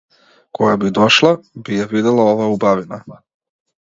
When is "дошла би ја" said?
0.99-1.87